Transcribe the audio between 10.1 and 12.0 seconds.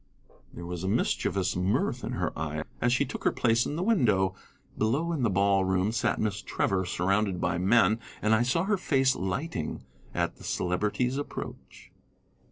at the Celebrity's approach.